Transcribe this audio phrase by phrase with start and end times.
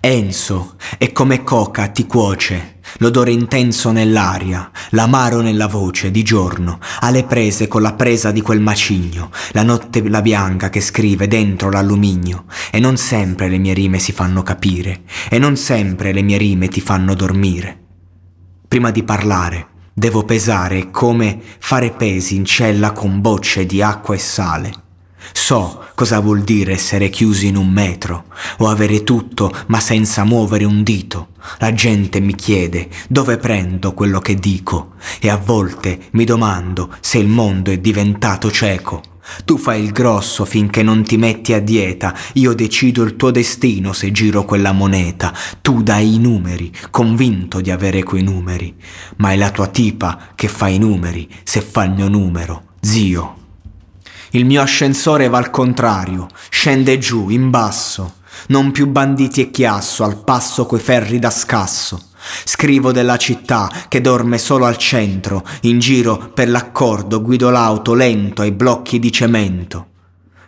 [0.00, 7.24] Enzo è come coca ti cuoce, l'odore intenso nell'aria, l'amaro nella voce di giorno, alle
[7.24, 12.44] prese con la presa di quel macigno, la notte la bianca che scrive dentro l'alluminio,
[12.70, 16.68] e non sempre le mie rime si fanno capire, e non sempre le mie rime
[16.68, 17.80] ti fanno dormire.
[18.68, 24.18] Prima di parlare, devo pesare come fare pesi in cella con bocce di acqua e
[24.18, 24.84] sale
[25.32, 28.24] So cosa vuol dire essere chiusi in un metro
[28.58, 31.28] o avere tutto ma senza muovere un dito.
[31.58, 37.18] La gente mi chiede dove prendo quello che dico e a volte mi domando se
[37.18, 39.02] il mondo è diventato cieco.
[39.44, 43.92] Tu fai il grosso finché non ti metti a dieta, io decido il tuo destino
[43.92, 48.74] se giro quella moneta, tu dai i numeri, convinto di avere quei numeri,
[49.16, 53.45] ma è la tua tipa che fa i numeri se fa il mio numero, zio.
[54.36, 58.16] Il mio ascensore va al contrario, scende giù, in basso.
[58.48, 61.98] Non più banditi e chiasso, al passo coi ferri da scasso.
[62.44, 68.42] Scrivo della città che dorme solo al centro, in giro per l'accordo guido l'auto lento
[68.42, 69.86] ai blocchi di cemento.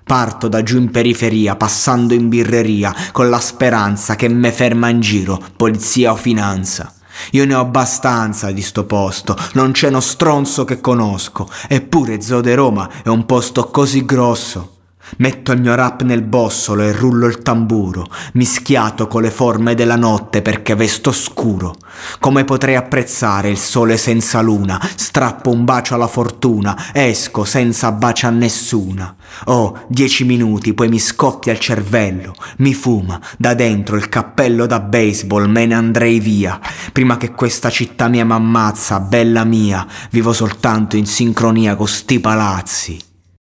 [0.04, 5.00] Parto da giù in periferia, passando in birreria, con la speranza che me ferma in
[5.00, 6.92] giro, polizia o finanza.
[7.32, 12.40] Io ne ho abbastanza di sto posto, non c'è uno stronzo che conosco, eppure Zoo
[12.40, 14.77] de Roma è un posto così grosso.
[15.16, 19.96] Metto il mio rap nel bossolo e rullo il tamburo, mischiato con le forme della
[19.96, 21.74] notte perché vesto scuro.
[22.20, 24.80] Come potrei apprezzare il sole senza luna?
[24.94, 29.16] Strappo un bacio alla fortuna, esco senza bacio a nessuna.
[29.44, 34.80] Oh, dieci minuti, poi mi scoppia il cervello, mi fuma da dentro il cappello da
[34.80, 36.60] baseball, me ne andrei via.
[36.92, 42.98] Prima che questa città mia m'ammazza, bella mia, vivo soltanto in sincronia con sti palazzi.